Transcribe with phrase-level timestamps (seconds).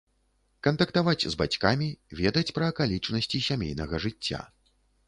[0.67, 1.91] Кантактаваць з бацькамі,
[2.23, 4.47] ведаць пра акалічнасці сямейнага жыцця.